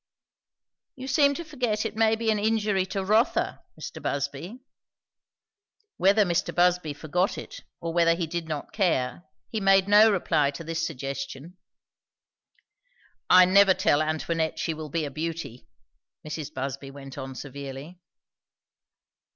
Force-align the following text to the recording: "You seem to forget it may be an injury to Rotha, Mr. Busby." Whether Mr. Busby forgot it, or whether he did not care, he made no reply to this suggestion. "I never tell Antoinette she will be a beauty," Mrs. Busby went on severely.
"You 0.95 1.05
seem 1.07 1.35
to 1.35 1.45
forget 1.45 1.85
it 1.85 1.95
may 1.95 2.15
be 2.15 2.31
an 2.31 2.39
injury 2.39 2.87
to 2.87 3.05
Rotha, 3.05 3.61
Mr. 3.79 4.01
Busby." 4.01 4.63
Whether 5.97 6.25
Mr. 6.25 6.55
Busby 6.55 6.91
forgot 6.93 7.37
it, 7.37 7.61
or 7.81 7.93
whether 7.93 8.15
he 8.15 8.25
did 8.25 8.47
not 8.47 8.73
care, 8.73 9.25
he 9.49 9.59
made 9.61 9.87
no 9.87 10.11
reply 10.11 10.49
to 10.57 10.63
this 10.63 10.83
suggestion. 10.83 11.57
"I 13.29 13.45
never 13.45 13.75
tell 13.75 14.01
Antoinette 14.01 14.57
she 14.57 14.73
will 14.73 14.89
be 14.89 15.05
a 15.05 15.11
beauty," 15.11 15.67
Mrs. 16.27 16.51
Busby 16.51 16.89
went 16.89 17.15
on 17.19 17.35
severely. 17.35 17.99